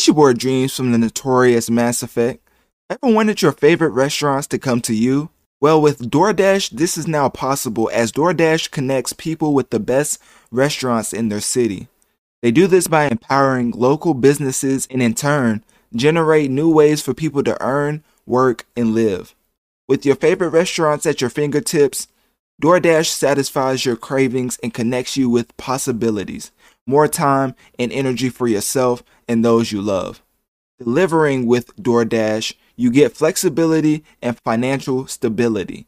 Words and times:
It's 0.00 0.06
your 0.06 0.14
boy 0.14 0.32
Dreamz 0.32 0.74
from 0.74 0.92
the 0.92 0.96
notorious 0.96 1.68
Mass 1.68 2.02
Effect. 2.02 2.42
Ever 2.88 3.12
wanted 3.14 3.42
your 3.42 3.52
favorite 3.52 3.90
restaurants 3.90 4.46
to 4.46 4.58
come 4.58 4.80
to 4.80 4.94
you? 4.94 5.28
Well, 5.60 5.78
with 5.82 6.10
DoorDash, 6.10 6.70
this 6.70 6.96
is 6.96 7.06
now 7.06 7.28
possible 7.28 7.90
as 7.92 8.10
DoorDash 8.10 8.70
connects 8.70 9.12
people 9.12 9.52
with 9.52 9.68
the 9.68 9.78
best 9.78 10.18
restaurants 10.50 11.12
in 11.12 11.28
their 11.28 11.42
city. 11.42 11.88
They 12.40 12.50
do 12.50 12.66
this 12.66 12.88
by 12.88 13.08
empowering 13.08 13.72
local 13.72 14.14
businesses 14.14 14.88
and 14.90 15.02
in 15.02 15.12
turn, 15.12 15.62
generate 15.94 16.50
new 16.50 16.72
ways 16.72 17.02
for 17.02 17.12
people 17.12 17.42
to 17.42 17.62
earn, 17.62 18.02
work, 18.24 18.64
and 18.74 18.94
live. 18.94 19.34
With 19.86 20.06
your 20.06 20.16
favorite 20.16 20.48
restaurants 20.48 21.04
at 21.04 21.20
your 21.20 21.28
fingertips, 21.28 22.08
DoorDash 22.62 23.08
satisfies 23.08 23.84
your 23.84 23.96
cravings 23.96 24.58
and 24.62 24.72
connects 24.72 25.18
you 25.18 25.28
with 25.28 25.54
possibilities, 25.58 26.52
more 26.86 27.06
time 27.06 27.54
and 27.78 27.92
energy 27.92 28.30
for 28.30 28.48
yourself 28.48 29.02
and 29.30 29.42
those 29.44 29.70
you 29.70 29.80
love. 29.80 30.24
Delivering 30.78 31.46
with 31.46 31.76
DoorDash, 31.76 32.54
you 32.74 32.90
get 32.90 33.16
flexibility 33.16 34.02
and 34.20 34.36
financial 34.40 35.06
stability. 35.06 35.86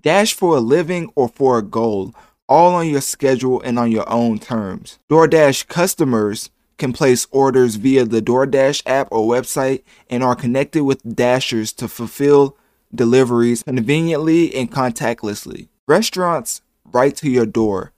Dash 0.00 0.32
for 0.32 0.56
a 0.56 0.60
living 0.60 1.10
or 1.16 1.28
for 1.28 1.58
a 1.58 1.62
goal, 1.62 2.14
all 2.48 2.76
on 2.76 2.88
your 2.88 3.00
schedule 3.00 3.60
and 3.62 3.76
on 3.76 3.90
your 3.90 4.08
own 4.08 4.38
terms. 4.38 5.00
DoorDash 5.10 5.66
customers 5.66 6.50
can 6.78 6.92
place 6.92 7.26
orders 7.32 7.74
via 7.74 8.04
the 8.04 8.22
DoorDash 8.22 8.82
app 8.86 9.08
or 9.10 9.28
website 9.28 9.82
and 10.08 10.22
are 10.22 10.36
connected 10.36 10.84
with 10.84 11.02
Dashers 11.02 11.72
to 11.72 11.88
fulfill 11.88 12.56
deliveries 12.94 13.64
conveniently 13.64 14.54
and 14.54 14.70
contactlessly. 14.70 15.66
Restaurants 15.88 16.62
right 16.84 17.16
to 17.16 17.28
your 17.28 17.46
door. 17.46 17.90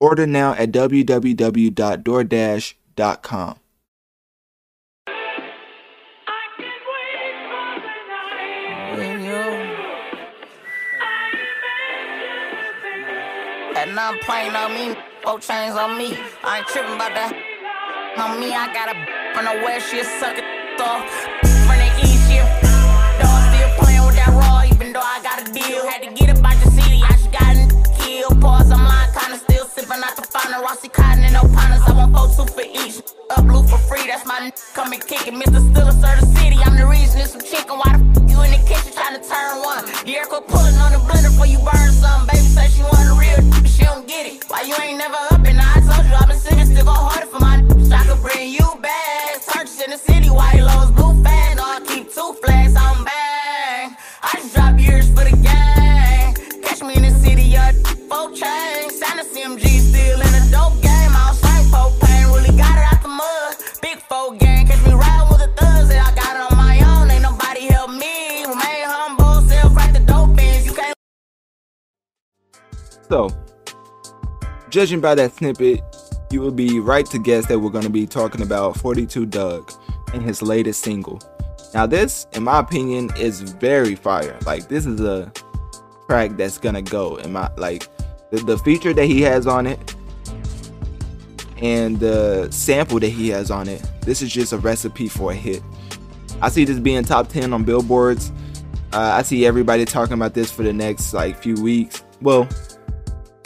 Order 0.00 0.26
now 0.26 0.54
at 0.54 0.72
www.doordash.com. 0.72 3.60
That 13.96 14.12
nine 14.12 14.20
plane 14.28 14.52
on 14.52 14.74
me, 14.76 14.92
four 15.24 15.40
chains 15.40 15.72
on 15.72 15.96
me. 15.96 16.12
I 16.44 16.60
ain't 16.60 16.68
tripping 16.68 17.00
about 17.00 17.16
that. 17.16 17.32
On 18.20 18.36
me, 18.36 18.52
I 18.52 18.68
got 18.68 18.92
a 18.92 18.96
from 19.32 19.48
the 19.48 19.56
west, 19.64 19.88
she 19.88 20.00
a 20.00 20.04
sucker 20.04 20.44
off. 20.84 21.00
From 21.64 21.80
the 21.80 21.88
east, 22.04 22.28
a 22.28 22.44
dog 23.16 23.40
still 23.48 23.72
playing 23.80 24.04
with 24.04 24.16
that 24.20 24.36
raw, 24.36 24.68
even 24.68 24.92
though 24.92 25.00
I 25.00 25.24
got 25.24 25.40
a 25.40 25.46
deal. 25.48 25.80
Had 25.88 26.04
to 26.04 26.12
get 26.12 26.28
up 26.28 26.44
out 26.44 26.60
the 26.60 26.68
city, 26.76 27.00
I 27.00 27.08
just 27.16 27.32
got 27.32 27.56
in 27.56 27.72
kill. 27.96 28.36
Pause, 28.36 28.76
I'm 28.76 28.84
lying, 28.84 29.12
kinda 29.16 29.38
still 29.40 29.64
sipping 29.64 30.04
out 30.04 30.12
the 30.12 30.28
fountain. 30.28 30.60
Rossi 30.60 30.92
Cotton 30.92 31.24
and 31.24 31.32
no 31.32 31.48
partners, 31.56 31.80
I 31.88 31.96
want 31.96 32.12
four 32.12 32.28
two 32.36 32.52
for 32.52 32.68
each. 32.68 33.00
Up 33.32 33.48
blue 33.48 33.64
for 33.64 33.80
free, 33.88 34.04
that's 34.04 34.26
my 34.28 34.44
n- 34.44 34.52
come 34.76 34.92
and 34.92 35.00
kick 35.00 35.24
it. 35.24 35.32
Mr. 35.32 35.64
Still 35.72 35.88
a 35.88 35.92
the 35.96 36.26
city. 36.36 36.60
I'm 36.60 36.76
the 36.76 36.84
reason 36.84 37.16
it's 37.16 37.32
some 37.32 37.40
chicken. 37.40 37.55
Judging 74.68 75.00
by 75.00 75.14
that 75.14 75.32
snippet, 75.32 75.80
you 76.30 76.40
would 76.40 76.56
be 76.56 76.80
right 76.80 77.06
to 77.06 77.18
guess 77.18 77.46
that 77.46 77.58
we're 77.58 77.70
going 77.70 77.84
to 77.84 77.90
be 77.90 78.06
talking 78.06 78.42
about 78.42 78.76
42 78.78 79.26
Dugg 79.26 79.72
and 80.12 80.22
his 80.22 80.42
latest 80.42 80.82
single. 80.82 81.20
Now, 81.72 81.86
this, 81.86 82.26
in 82.32 82.42
my 82.42 82.60
opinion, 82.60 83.10
is 83.16 83.40
very 83.40 83.94
fire. 83.94 84.38
Like, 84.46 84.68
this 84.68 84.86
is 84.86 85.00
a 85.00 85.32
track 86.06 86.36
that's 86.36 86.58
gonna 86.58 86.82
go. 86.82 87.16
In 87.16 87.32
my 87.32 87.50
like, 87.56 87.86
the, 88.30 88.38
the 88.38 88.58
feature 88.58 88.92
that 88.92 89.06
he 89.06 89.22
has 89.22 89.46
on 89.46 89.66
it 89.66 89.94
and 91.58 91.98
the 92.00 92.50
sample 92.50 92.98
that 93.00 93.08
he 93.08 93.28
has 93.28 93.50
on 93.50 93.68
it. 93.68 93.82
This 94.02 94.22
is 94.22 94.32
just 94.32 94.52
a 94.52 94.58
recipe 94.58 95.08
for 95.08 95.32
a 95.32 95.34
hit. 95.34 95.62
I 96.40 96.48
see 96.48 96.64
this 96.64 96.78
being 96.78 97.02
top 97.04 97.28
10 97.28 97.52
on 97.52 97.64
billboards. 97.64 98.30
Uh, 98.92 99.14
I 99.14 99.22
see 99.22 99.46
everybody 99.46 99.84
talking 99.84 100.14
about 100.14 100.34
this 100.34 100.50
for 100.50 100.62
the 100.62 100.72
next 100.72 101.12
like 101.12 101.36
few 101.36 101.54
weeks. 101.62 102.04
Well, 102.20 102.48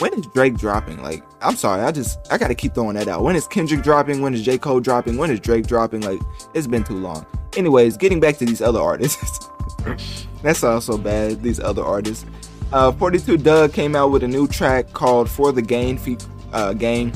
when 0.01 0.15
is 0.15 0.27
Drake 0.27 0.57
dropping? 0.57 1.03
Like, 1.03 1.23
I'm 1.43 1.57
sorry, 1.57 1.83
I 1.83 1.93
just 1.93 2.19
I 2.33 2.39
gotta 2.39 2.55
keep 2.55 2.75
throwing 2.75 2.97
that 2.97 3.09
out. 3.09 3.23
When 3.23 3.37
is 3.37 3.47
Kendrick 3.47 3.83
dropping? 3.83 4.21
When 4.23 4.35
is 4.35 4.43
J. 4.43 4.59
Cole 4.59 4.81
dropping? 4.81 5.17
When 5.17 5.31
is 5.31 5.41
Drake 5.41 5.67
dropping? 5.67 6.01
Like, 6.03 6.21
it's 6.55 6.67
been 6.67 6.85
too 6.85 6.99
long. 6.99 7.27
Anyways, 7.57 7.97
getting 7.97 8.21
back 8.21 8.37
to 8.39 8.45
these 8.45 8.63
other 8.63 8.81
artists. 8.81 9.49
That's 10.43 10.65
also 10.65 10.97
bad. 10.97 11.43
These 11.43 11.61
other 11.61 11.85
artists. 11.85 12.25
Uh, 12.73 12.93
42 12.93 13.37
Dugg 13.39 13.73
came 13.73 13.97
out 13.97 14.09
with 14.09 14.23
a 14.23 14.29
new 14.29 14.47
track 14.47 14.93
called 14.93 15.29
"For 15.29 15.53
the 15.53 15.63
Gain," 15.63 15.99
fe- 15.99 16.17
uh, 16.53 16.73
Gain, 16.73 17.13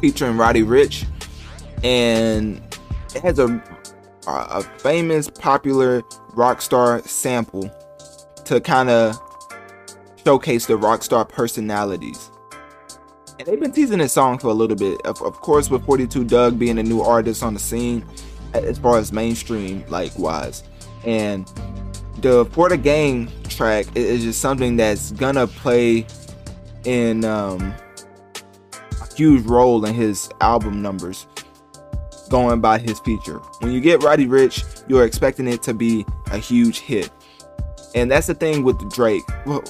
featuring 0.00 0.36
Roddy 0.36 0.62
Rich, 0.62 1.04
and 1.84 2.60
it 3.14 3.22
has 3.22 3.38
a 3.38 3.62
a 4.26 4.62
famous, 4.62 5.28
popular 5.28 6.02
rock 6.34 6.62
star 6.62 7.02
sample 7.02 7.70
to 8.44 8.60
kind 8.60 8.88
of 8.88 9.18
showcase 10.24 10.66
the 10.66 10.76
rock 10.76 11.02
star 11.02 11.24
personalities. 11.24 12.30
And 13.38 13.46
they've 13.46 13.60
been 13.60 13.72
teasing 13.72 13.98
this 13.98 14.12
song 14.12 14.38
for 14.38 14.48
a 14.48 14.54
little 14.54 14.76
bit. 14.76 15.00
Of, 15.02 15.20
of 15.22 15.40
course, 15.40 15.70
with 15.70 15.84
42 15.84 16.24
Dugg 16.24 16.58
being 16.58 16.78
a 16.78 16.82
new 16.82 17.00
artist 17.00 17.42
on 17.42 17.54
the 17.54 17.60
scene, 17.60 18.04
as 18.54 18.78
far 18.78 18.98
as 18.98 19.12
mainstream 19.12 19.84
like 19.88 20.16
wise, 20.18 20.62
and 21.04 21.46
the 22.18 22.44
For 22.52 22.68
the 22.68 22.76
Gang 22.76 23.30
track 23.48 23.86
is 23.94 24.22
just 24.22 24.40
something 24.40 24.76
that's 24.76 25.12
gonna 25.12 25.46
play 25.46 26.06
in 26.84 27.24
um, 27.24 27.74
a 29.00 29.14
huge 29.14 29.44
role 29.44 29.84
in 29.84 29.94
his 29.94 30.30
album 30.40 30.82
numbers 30.82 31.26
going 32.28 32.60
by 32.60 32.78
his 32.78 32.98
feature. 33.00 33.38
When 33.60 33.72
you 33.72 33.80
get 33.80 34.02
Roddy 34.02 34.26
Rich, 34.26 34.64
you're 34.88 35.04
expecting 35.04 35.46
it 35.46 35.62
to 35.64 35.74
be 35.74 36.06
a 36.30 36.38
huge 36.38 36.80
hit. 36.80 37.10
And 37.94 38.10
that's 38.10 38.26
the 38.26 38.34
thing 38.34 38.62
with 38.62 38.78
Drake. 38.90 39.22
Well, 39.44 39.62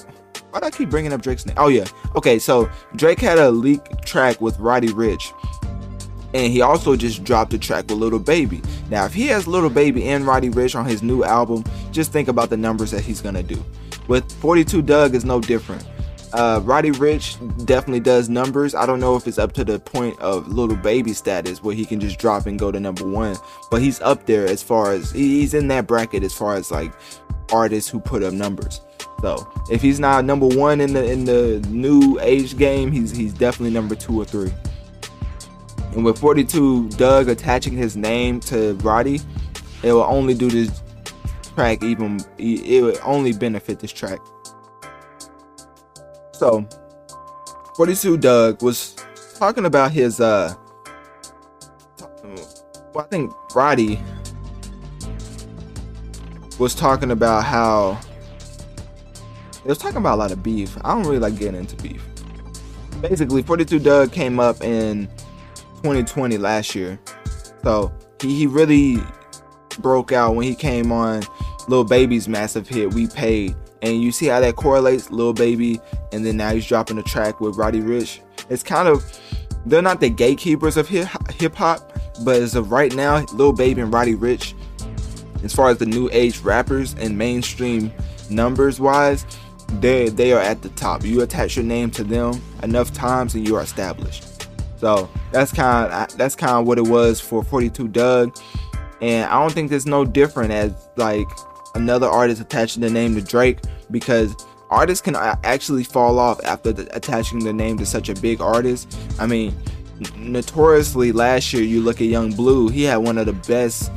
why 0.53 0.59
do 0.59 0.67
I 0.67 0.69
keep 0.69 0.91
bringing 0.91 1.11
up 1.11 1.21
Drake's 1.23 1.47
name? 1.47 1.55
Oh 1.57 1.67
yeah. 1.67 1.85
Okay, 2.15 2.37
so 2.37 2.69
Drake 2.95 3.19
had 3.19 3.39
a 3.39 3.49
leak 3.49 3.81
track 4.01 4.39
with 4.39 4.55
Roddy 4.59 4.93
Rich. 4.93 5.33
And 6.35 6.53
he 6.53 6.61
also 6.61 6.95
just 6.95 7.23
dropped 7.23 7.55
a 7.55 7.57
track 7.57 7.85
with 7.89 7.97
Lil 7.97 8.19
Baby. 8.19 8.61
Now, 8.91 9.05
if 9.05 9.15
he 9.15 9.25
has 9.27 9.47
Lil 9.47 9.67
Baby 9.71 10.09
and 10.09 10.27
Roddy 10.27 10.49
Rich 10.49 10.75
on 10.75 10.85
his 10.85 11.01
new 11.01 11.23
album, 11.23 11.63
just 11.91 12.11
think 12.11 12.27
about 12.27 12.51
the 12.51 12.57
numbers 12.57 12.91
that 12.91 13.01
he's 13.01 13.19
gonna 13.19 13.41
do. 13.41 13.63
With 14.07 14.31
42 14.33 14.83
Dugg 14.83 15.15
is 15.15 15.25
no 15.25 15.41
different. 15.41 15.87
Uh, 16.33 16.61
Roddy 16.63 16.91
Rich 16.91 17.37
definitely 17.65 18.01
does 18.01 18.29
numbers. 18.29 18.75
I 18.75 18.85
don't 18.85 18.99
know 18.99 19.15
if 19.15 19.27
it's 19.27 19.39
up 19.39 19.53
to 19.53 19.63
the 19.63 19.79
point 19.79 20.19
of 20.19 20.47
Lil 20.47 20.75
Baby 20.75 21.13
status 21.13 21.63
where 21.63 21.73
he 21.73 21.83
can 21.83 21.99
just 21.99 22.19
drop 22.19 22.45
and 22.45 22.59
go 22.59 22.71
to 22.71 22.79
number 22.79 23.07
one, 23.07 23.37
but 23.71 23.81
he's 23.81 23.99
up 24.01 24.27
there 24.27 24.45
as 24.45 24.61
far 24.61 24.91
as 24.91 25.11
he's 25.11 25.55
in 25.55 25.67
that 25.69 25.87
bracket 25.87 26.23
as 26.23 26.33
far 26.33 26.53
as 26.53 26.69
like 26.69 26.93
artists 27.51 27.89
who 27.89 27.99
put 27.99 28.21
up 28.21 28.33
numbers. 28.33 28.81
So 29.23 29.49
if 29.69 29.81
he's 29.81 30.01
not 30.01 30.25
number 30.25 30.45
one 30.45 30.81
in 30.81 30.91
the 30.91 31.09
in 31.09 31.23
the 31.23 31.65
new 31.69 32.19
age 32.19 32.57
game, 32.57 32.91
he's 32.91 33.15
he's 33.15 33.31
definitely 33.31 33.73
number 33.73 33.95
two 33.95 34.19
or 34.19 34.25
three. 34.25 34.51
And 35.93 36.03
with 36.03 36.19
42 36.19 36.89
Dugg 36.89 37.29
attaching 37.29 37.71
his 37.71 37.95
name 37.95 38.41
to 38.41 38.73
Roddy, 38.83 39.21
it 39.81 39.93
will 39.93 40.03
only 40.03 40.33
do 40.33 40.49
this 40.49 40.81
track 41.55 41.83
even 41.83 42.19
it 42.37 42.83
would 42.83 42.99
only 43.01 43.31
benefit 43.31 43.79
this 43.79 43.93
track. 43.93 44.19
So 46.33 46.67
42 47.77 48.17
Dugg 48.17 48.61
was 48.61 48.93
talking 49.39 49.63
about 49.63 49.93
his 49.93 50.19
uh 50.19 50.53
well, 52.93 53.05
I 53.05 53.07
think 53.07 53.31
Roddy 53.55 54.01
was 56.59 56.75
talking 56.75 57.11
about 57.11 57.45
how 57.45 58.01
it 59.63 59.67
was 59.69 59.77
talking 59.77 59.97
about 59.97 60.15
a 60.15 60.17
lot 60.17 60.31
of 60.31 60.43
beef. 60.43 60.77
I 60.83 60.93
don't 60.93 61.03
really 61.03 61.19
like 61.19 61.37
getting 61.37 61.59
into 61.59 61.75
beef. 61.77 62.05
Basically, 63.01 63.41
42 63.41 63.79
Dugg 63.79 64.11
came 64.11 64.39
up 64.39 64.61
in 64.61 65.07
2020 65.77 66.37
last 66.37 66.75
year. 66.75 66.99
So 67.63 67.91
he, 68.21 68.35
he 68.39 68.47
really 68.47 68.99
broke 69.79 70.11
out 70.11 70.35
when 70.35 70.45
he 70.45 70.55
came 70.55 70.91
on 70.91 71.23
Lil 71.67 71.83
Baby's 71.83 72.27
massive 72.27 72.67
hit, 72.67 72.93
We 72.93 73.07
Paid. 73.07 73.55
And 73.81 74.01
you 74.01 74.11
see 74.11 74.27
how 74.27 74.39
that 74.39 74.55
correlates, 74.55 75.11
Lil 75.11 75.33
Baby, 75.33 75.79
and 76.11 76.25
then 76.25 76.37
now 76.37 76.51
he's 76.51 76.65
dropping 76.65 76.97
a 76.97 77.03
track 77.03 77.41
with 77.41 77.57
Roddy 77.57 77.81
Rich. 77.81 78.21
It's 78.49 78.63
kind 78.63 78.87
of, 78.87 79.03
they're 79.65 79.81
not 79.81 79.99
the 79.99 80.09
gatekeepers 80.09 80.77
of 80.77 80.87
hip 80.87 81.55
hop, 81.55 81.99
But 82.23 82.41
as 82.41 82.55
of 82.55 82.71
right 82.71 82.93
now, 82.95 83.25
Lil 83.33 83.51
Baby 83.51 83.81
and 83.81 83.93
Roddy 83.93 84.15
Rich, 84.15 84.55
as 85.43 85.53
far 85.53 85.69
as 85.69 85.77
the 85.77 85.85
new 85.85 86.09
age 86.13 86.39
rappers 86.39 86.95
and 86.95 87.17
mainstream 87.17 87.91
numbers 88.29 88.79
wise, 88.79 89.25
they 89.81 90.09
they 90.09 90.33
are 90.33 90.41
at 90.41 90.61
the 90.61 90.69
top. 90.69 91.03
You 91.03 91.21
attach 91.21 91.55
your 91.55 91.65
name 91.65 91.91
to 91.91 92.03
them 92.03 92.41
enough 92.61 92.93
times 92.93 93.35
and 93.35 93.47
you 93.47 93.55
are 93.55 93.61
established. 93.61 94.47
So 94.77 95.09
that's 95.31 95.51
kind 95.51 95.91
of 95.91 96.17
that's 96.17 96.35
kind 96.35 96.53
of 96.53 96.67
what 96.67 96.77
it 96.77 96.87
was 96.87 97.19
for 97.19 97.43
42 97.43 97.87
Dugg, 97.87 98.37
and 99.01 99.25
I 99.25 99.39
don't 99.39 99.53
think 99.53 99.69
there's 99.69 99.85
no 99.85 100.05
different 100.05 100.51
as 100.51 100.73
like 100.97 101.27
another 101.75 102.07
artist 102.07 102.41
attaching 102.41 102.81
the 102.81 102.89
name 102.89 103.15
to 103.15 103.21
Drake 103.21 103.59
because 103.91 104.35
artists 104.69 105.01
can 105.01 105.15
uh, 105.15 105.35
actually 105.43 105.83
fall 105.83 106.19
off 106.19 106.43
after 106.43 106.71
the, 106.73 106.95
attaching 106.95 107.39
the 107.39 107.53
name 107.53 107.77
to 107.77 107.85
such 107.85 108.09
a 108.09 108.13
big 108.15 108.41
artist. 108.41 108.97
I 109.19 109.27
mean, 109.27 109.55
notoriously 110.17 111.11
last 111.11 111.53
year 111.53 111.63
you 111.63 111.81
look 111.81 112.01
at 112.01 112.07
Yung 112.07 112.31
Bleu, 112.31 112.69
he 112.69 112.83
had 112.83 112.97
one 112.97 113.17
of 113.17 113.25
the 113.25 113.33
best 113.33 113.91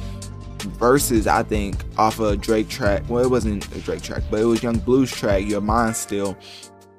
verses 0.66 1.26
I 1.26 1.42
think 1.42 1.76
off 1.96 2.20
a 2.20 2.36
Drake 2.36 2.68
track. 2.68 3.02
Well, 3.08 3.24
it 3.24 3.30
wasn't 3.30 3.66
a 3.74 3.80
Drake 3.80 4.02
track, 4.02 4.22
but 4.30 4.40
it 4.40 4.44
was 4.44 4.62
Yung 4.62 4.78
Bleu's 4.78 5.10
track, 5.10 5.44
You're 5.46 5.60
Mines 5.60 5.96
Still. 5.96 6.36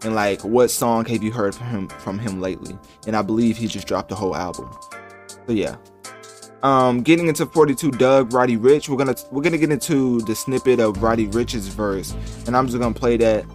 And 0.03 0.13
like, 0.13 0.43
what 0.43 0.69
song 0.69 1.05
have 1.05 1.23
you 1.23 1.31
heard 1.31 1.55
from 1.55 1.67
him 1.67 1.87
from 1.87 2.19
him 2.19 2.39
lately? 2.39 2.77
And 3.07 3.15
I 3.15 3.21
believe 3.21 3.57
he 3.57 3.67
just 3.67 3.87
dropped 3.87 4.11
a 4.11 4.15
whole 4.15 4.35
album. 4.35 4.69
So 5.47 5.53
yeah. 5.53 5.77
Um, 6.63 7.01
getting 7.01 7.27
into 7.27 7.45
42 7.45 7.91
Dugg 7.91 8.33
Roddy 8.33 8.57
Rich, 8.57 8.89
we're 8.89 8.97
gonna 8.97 9.15
we're 9.31 9.43
gonna 9.43 9.57
get 9.57 9.71
into 9.71 10.21
the 10.21 10.35
snippet 10.35 10.79
of 10.79 11.01
Roddy 11.03 11.27
Rich's 11.27 11.67
verse, 11.67 12.15
and 12.47 12.57
I'm 12.57 12.65
just 12.67 12.79
gonna 12.79 12.93
play 12.93 13.15
that 13.17 13.45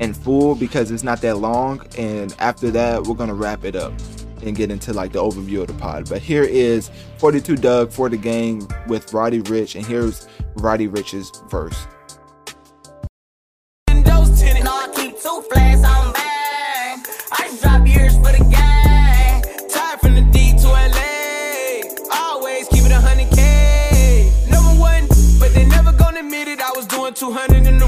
in 0.00 0.12
full 0.12 0.54
because 0.54 0.90
it's 0.90 1.04
not 1.04 1.20
that 1.20 1.36
long. 1.38 1.86
And 1.96 2.34
after 2.38 2.70
that, 2.72 3.04
we're 3.04 3.14
gonna 3.14 3.34
wrap 3.34 3.64
it 3.64 3.76
up 3.76 3.92
and 4.46 4.56
get 4.56 4.70
into 4.70 4.92
like 4.92 5.12
the 5.12 5.22
overview 5.22 5.60
of 5.60 5.68
the 5.68 5.74
pod. 5.74 6.08
But 6.08 6.22
here 6.22 6.44
is 6.44 6.90
42 7.18 7.56
Dugg 7.56 7.90
for 7.90 8.08
the 8.08 8.16
game 8.16 8.66
with 8.86 9.12
Roddy 9.12 9.40
Rich, 9.40 9.74
and 9.74 9.84
here's 9.84 10.28
Roddy 10.56 10.86
Rich's 10.86 11.30
verse. 11.48 11.86
Two 27.14 27.32
hundred 27.32 27.66
in 27.66 27.78
the 27.78 27.86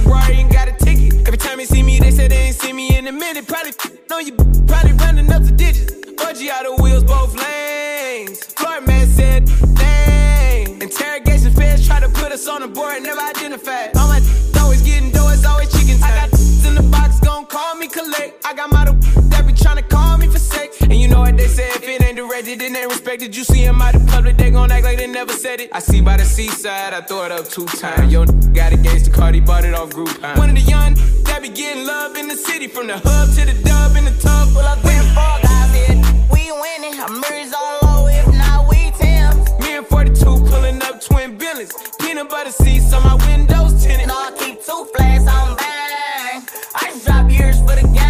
got 0.51 0.69
a 0.69 0.73
ticket. 0.73 1.27
Every 1.27 1.37
time 1.37 1.59
they 1.59 1.67
see 1.67 1.83
me, 1.83 1.99
they 1.99 2.11
say 2.11 2.29
they 2.29 2.47
ain't 2.47 2.57
see 2.57 2.73
me 2.73 2.97
in 2.97 3.07
a 3.09 3.13
minute. 3.13 3.47
Probably 3.47 3.73
know 4.19 4.27
you, 4.27 4.33
probably 4.67 4.93
running 4.93 5.31
up 5.33 5.43
the 5.45 5.53
digits. 5.53 5.93
Budgie 6.17 6.49
out 6.49 6.67
of 6.67 6.81
wheels, 6.81 7.05
both 7.05 7.35
lanes. 7.35 8.45
Floor 8.55 8.81
man 8.81 9.07
said, 9.07 9.47
dang. 9.75 10.81
Interrogation 10.83 11.53
feds 11.53 11.87
try 11.87 12.01
to 12.01 12.09
put 12.09 12.33
us 12.33 12.49
on 12.49 12.63
the 12.63 12.69
board, 12.69 13.03
never 13.03 13.21
identified. 13.21 13.97
All 13.97 14.09
my 14.09 14.21
always 14.61 14.83
getting 14.83 15.11
dough, 15.13 15.29
it's 15.31 15.45
always 15.45 15.71
chicken 15.73 15.99
time. 16.01 16.13
I 16.13 16.29
got 16.29 16.41
in 16.67 16.75
the 16.75 16.83
box, 16.91 17.21
gon' 17.21 17.47
call 17.47 17.77
me 17.77 17.87
collect. 17.89 18.45
I 18.45 18.55
got 18.55 18.71
my 18.73 18.85
that 19.31 19.47
be 19.47 19.53
tryna 19.53 19.89
call 19.89 20.19
me 20.19 20.27
for 20.27 20.39
sex. 20.39 20.81
And 20.83 20.95
you 20.95 21.09
know 21.09 21.21
what 21.21 21.37
they 21.37 21.47
say, 21.47 21.69
if 21.71 21.78
it 22.49 22.53
ain't 22.53 22.59
directed, 22.59 22.61
then 22.61 22.73
they 22.73 22.87
respected. 22.87 23.37
You 23.37 23.45
see 23.45 23.61
him 23.61 23.81
out 23.81 23.95
in 23.95 24.07
public, 24.07 24.37
they 24.37 24.51
gon' 24.51 24.71
act 24.71 24.85
like 24.85 24.99
they 24.99 25.07
never 25.07 25.33
said 25.33 25.61
it. 25.61 25.71
I 25.73 25.81
see 25.81 26.01
by 26.01 26.17
the 26.17 26.25
seaside, 26.25 26.95
I 26.95 27.01
throw 27.01 27.25
it 27.25 27.33
up 27.33 27.49
two 27.49 27.67
times. 27.67 28.13
Yo, 28.13 28.25
got 28.53 28.73
against 28.73 29.07
the 29.07 29.11
Cardi, 29.11 29.41
bought 29.41 29.65
it 29.65 29.75
off 29.75 29.91
Groupon. 29.91 30.37
One 30.39 30.51
of 30.51 30.57
the 30.57 30.63
young 30.63 30.95
that 31.25 31.41
be 31.43 31.49
getting 31.49 31.87
love 31.87 32.17
in 32.17 32.29
the 32.29 32.37
city, 32.37 32.67
from 32.67 32.87
the 32.87 32.99
hub 32.99 33.29
to 33.37 33.45
the 33.45 33.55
dub 33.65 33.97
in 33.97 34.05
the 34.05 34.17
tub. 34.21 34.49
Pull 34.53 34.63
up 34.63 34.83
with 34.85 35.15
four 35.15 35.37
guys, 35.43 35.75
yeah 35.77 35.99
winning. 36.61 37.01
I'm 37.01 37.21
Murray's 37.21 37.53
all 37.53 37.79
low, 37.83 38.07
if 38.09 38.27
not, 38.35 38.69
we 38.69 38.91
Tim's. 38.99 39.47
Me 39.61 39.77
and 39.77 39.87
42 39.87 40.25
pulling 40.25 40.83
up 40.83 41.01
twin 41.03 41.37
billions. 41.37 41.73
Peanut 42.01 42.29
butter 42.29 42.51
seats 42.51 42.93
on 42.93 43.03
my 43.05 43.15
windows 43.27 43.83
tinted. 43.83 44.09
No, 44.09 44.15
I 44.15 44.33
keep 44.39 44.65
two 44.65 44.87
flags 44.95 45.27
on 45.27 45.57
bang. 45.57 46.43
I 46.75 46.91
just 46.91 47.05
drop 47.07 47.31
years 47.31 47.59
for 47.61 47.77
the 47.77 47.87
gang. 47.95 48.08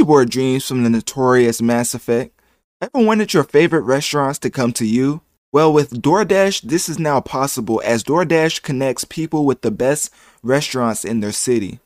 Your 0.00 0.06
boy 0.06 0.24
Dreamz 0.24 0.66
from 0.66 0.82
the 0.82 0.88
notorious 0.88 1.60
Mass 1.60 1.92
Effect. 1.92 2.32
Ever 2.80 3.04
wanted 3.04 3.34
your 3.34 3.44
favorite 3.44 3.82
restaurants 3.82 4.38
to 4.38 4.48
come 4.48 4.72
to 4.72 4.86
you? 4.86 5.20
Well, 5.52 5.70
with 5.74 6.00
DoorDash, 6.00 6.62
this 6.62 6.88
is 6.88 6.98
now 6.98 7.20
possible 7.20 7.82
as 7.84 8.02
DoorDash 8.02 8.62
connects 8.62 9.04
people 9.04 9.44
with 9.44 9.60
the 9.60 9.70
best 9.70 10.10
restaurants 10.42 11.04
in 11.04 11.20
their 11.20 11.32
city. 11.32 11.80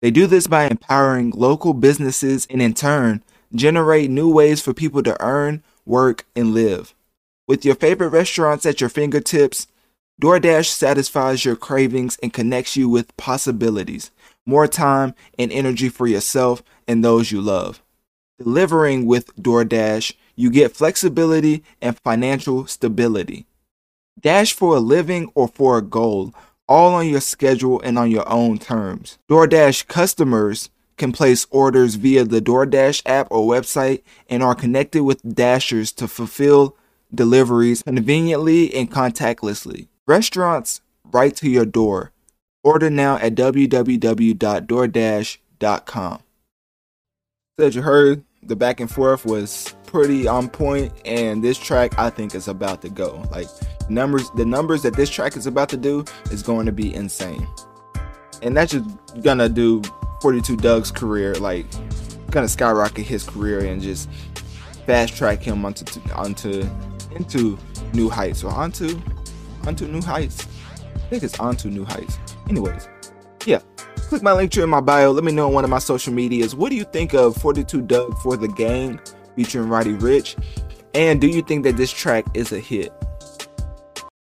They 0.00 0.10
do 0.10 0.26
this 0.26 0.46
by 0.46 0.64
empowering 0.64 1.32
local 1.32 1.74
businesses 1.74 2.46
and, 2.48 2.62
in 2.62 2.72
turn, 2.72 3.22
generate 3.54 4.08
new 4.08 4.32
ways 4.32 4.62
for 4.62 4.72
people 4.72 5.02
to 5.02 5.22
earn, 5.22 5.62
work, 5.84 6.24
and 6.34 6.54
live. 6.54 6.94
With 7.46 7.66
your 7.66 7.74
favorite 7.74 8.08
restaurants 8.08 8.64
at 8.64 8.80
your 8.80 8.88
fingertips, 8.88 9.66
DoorDash 10.22 10.68
satisfies 10.68 11.44
your 11.44 11.54
cravings 11.54 12.16
and 12.22 12.32
connects 12.32 12.78
you 12.78 12.88
with 12.88 13.14
possibilities, 13.18 14.10
more 14.48 14.66
time 14.66 15.14
and 15.38 15.52
energy 15.52 15.88
for 15.88 16.06
yourself 16.06 16.62
and 16.88 17.04
those 17.04 17.30
you 17.30 17.40
love. 17.40 17.82
Delivering 18.38 19.06
with 19.06 19.36
DoorDash 19.36 20.14
you 20.38 20.50
get 20.50 20.76
flexibility 20.76 21.64
and 21.82 21.98
financial 21.98 22.64
stability. 22.68 23.46
Dash 24.20 24.52
for 24.52 24.76
a 24.76 24.80
living 24.80 25.30
or 25.34 25.48
for 25.48 25.78
a 25.78 25.82
goal, 25.82 26.32
all 26.68 26.94
on 26.94 27.08
your 27.08 27.20
schedule 27.20 27.80
and 27.80 27.98
on 27.98 28.08
your 28.08 28.28
own 28.28 28.58
terms. 28.58 29.18
DoorDash 29.28 29.88
customers 29.88 30.70
can 30.96 31.10
place 31.10 31.46
orders 31.50 31.96
via 31.96 32.24
the 32.24 32.40
DoorDash 32.40 33.02
app 33.04 33.26
or 33.32 33.52
website 33.52 34.02
and 34.30 34.42
are 34.42 34.54
connected 34.54 35.02
with 35.02 35.22
Dashers 35.22 35.90
to 35.92 36.06
fulfill 36.06 36.76
deliveries 37.12 37.82
conveniently 37.82 38.72
and 38.72 38.90
contactlessly. 38.90 39.88
Restaurants 40.06 40.82
right 41.10 41.34
to 41.34 41.50
your 41.50 41.66
door. 41.66 42.12
Order 42.64 42.90
now 42.90 43.16
at 43.16 43.34
www.doordash.com. 43.34 46.22
Said 47.58 47.74
you 47.74 47.82
heard 47.82 48.24
the 48.42 48.56
back 48.56 48.80
and 48.80 48.90
forth 48.90 49.26
was 49.26 49.74
pretty 49.86 50.26
on 50.28 50.48
point 50.48 50.92
and 51.04 51.42
this 51.42 51.58
track 51.58 51.98
I 51.98 52.08
think 52.10 52.34
is 52.34 52.48
about 52.48 52.82
to 52.82 52.88
go. 52.88 53.22
Like 53.30 53.46
numbers 53.88 54.30
the 54.32 54.44
numbers 54.44 54.82
that 54.82 54.94
this 54.94 55.10
track 55.10 55.36
is 55.36 55.46
about 55.46 55.68
to 55.70 55.76
do 55.76 56.04
is 56.30 56.42
going 56.42 56.66
to 56.66 56.72
be 56.72 56.94
insane. 56.94 57.46
And 58.42 58.56
that's 58.56 58.72
just 58.72 58.84
gonna 59.22 59.48
do 59.48 59.82
42 60.20 60.56
Dugg's 60.56 60.90
career 60.90 61.34
like 61.36 61.66
gonna 62.30 62.48
skyrocket 62.48 63.06
his 63.06 63.24
career 63.24 63.60
and 63.60 63.80
just 63.80 64.10
fast 64.86 65.16
track 65.16 65.42
him 65.42 65.64
onto 65.64 66.00
onto 66.12 66.68
into 67.12 67.58
new 67.92 68.08
heights 68.08 68.44
or 68.44 68.52
onto 68.52 69.00
onto 69.66 69.86
new 69.86 70.02
heights. 70.02 70.46
Think 71.08 71.22
it's 71.22 71.38
onto 71.40 71.70
new 71.70 71.84
heights. 71.84 72.18
Anyways, 72.48 72.88
yeah. 73.46 73.60
Click 73.96 74.22
my 74.22 74.32
link 74.32 74.52
tree 74.52 74.62
in 74.62 74.70
my 74.70 74.80
bio. 74.80 75.10
Let 75.10 75.24
me 75.24 75.32
know 75.32 75.48
on 75.48 75.52
one 75.52 75.64
of 75.64 75.70
my 75.70 75.78
social 75.78 76.12
medias. 76.12 76.54
What 76.54 76.70
do 76.70 76.76
you 76.76 76.84
think 76.84 77.14
of 77.14 77.36
42 77.36 77.82
Dugg 77.82 78.16
for 78.18 78.36
the 78.36 78.48
gang? 78.48 79.00
featuring 79.38 79.68
Roddy 79.68 79.92
Rich? 79.92 80.34
And 80.94 81.20
do 81.20 81.28
you 81.28 81.42
think 81.42 81.62
that 81.62 81.76
this 81.76 81.92
track 81.92 82.26
is 82.34 82.50
a 82.50 82.58
hit? 82.58 82.92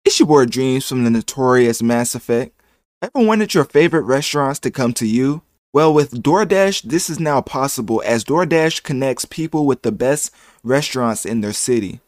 It's 0.05 0.19
your 0.19 0.27
boy 0.27 0.45
Dreamz 0.45 0.87
from 0.87 1.03
the 1.03 1.09
notorious 1.09 1.81
Mass 1.81 2.13
Effect. 2.13 2.53
Ever 3.01 3.25
wanted 3.25 3.55
your 3.55 3.63
favorite 3.63 4.03
restaurants 4.03 4.59
to 4.59 4.69
come 4.69 4.93
to 4.93 5.07
you? 5.07 5.41
Well, 5.73 5.91
with 5.91 6.21
DoorDash, 6.21 6.83
this 6.83 7.09
is 7.09 7.19
now 7.19 7.41
possible 7.41 8.03
as 8.05 8.23
DoorDash 8.23 8.83
connects 8.83 9.25
people 9.25 9.65
with 9.65 9.81
the 9.81 9.91
best 9.91 10.31
restaurants 10.63 11.25
in 11.25 11.41
their 11.41 11.53
city. 11.53 11.99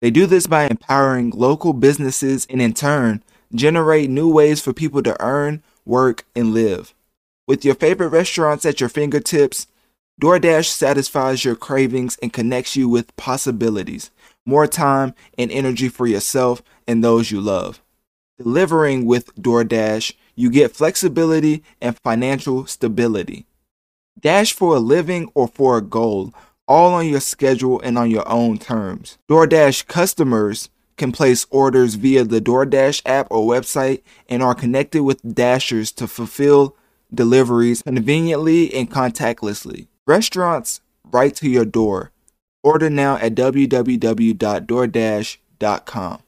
They 0.00 0.10
do 0.10 0.24
this 0.24 0.46
by 0.46 0.64
empowering 0.64 1.30
local 1.30 1.74
businesses 1.74 2.46
and, 2.48 2.62
in 2.62 2.72
turn, 2.72 3.22
generate 3.54 4.10
new 4.10 4.30
ways 4.30 4.60
for 4.60 4.72
people 4.72 5.02
to 5.02 5.16
earn, 5.22 5.62
work, 5.84 6.24
and 6.34 6.52
live. 6.52 6.94
With 7.46 7.64
your 7.64 7.74
favorite 7.74 8.08
restaurants 8.08 8.64
at 8.64 8.80
your 8.80 8.90
fingertips, 8.90 9.66
DoorDash 10.20 10.66
satisfies 10.66 11.44
your 11.44 11.54
cravings 11.54 12.18
and 12.20 12.32
connects 12.32 12.76
you 12.76 12.88
with 12.88 13.16
possibilities, 13.16 14.10
more 14.44 14.66
time 14.66 15.14
and 15.38 15.50
energy 15.50 15.88
for 15.88 16.06
yourself 16.06 16.62
and 16.86 17.02
those 17.02 17.30
you 17.30 17.40
love. 17.40 17.80
Delivering 18.36 19.06
with 19.06 19.34
DoorDash, 19.36 20.12
you 20.34 20.50
get 20.50 20.74
flexibility 20.74 21.62
and 21.80 21.98
financial 21.98 22.66
stability. 22.66 23.46
Dash 24.20 24.52
for 24.52 24.76
a 24.76 24.80
living 24.80 25.30
or 25.34 25.48
for 25.48 25.78
a 25.78 25.82
goal, 25.82 26.34
all 26.66 26.94
on 26.94 27.06
your 27.06 27.20
schedule 27.20 27.80
and 27.80 27.96
on 27.96 28.10
your 28.10 28.28
own 28.28 28.58
terms. 28.58 29.18
DoorDash 29.30 29.86
customers 29.86 30.68
can 30.98 31.12
place 31.12 31.46
orders 31.50 31.94
via 31.94 32.24
the 32.24 32.40
DoorDash 32.40 33.02
app 33.06 33.28
or 33.30 33.48
website 33.48 34.02
and 34.28 34.42
are 34.42 34.54
connected 34.54 35.04
with 35.04 35.22
Dashers 35.22 35.90
to 35.92 36.06
fulfill 36.06 36.76
deliveries 37.12 37.82
conveniently 37.82 38.72
and 38.74 38.90
contactlessly. 38.90 39.86
Restaurants 40.06 40.82
right 41.10 41.34
to 41.36 41.48
your 41.48 41.64
door. 41.64 42.12
Order 42.62 42.90
now 42.90 43.16
at 43.16 43.34
www.doordash.com. 43.34 46.22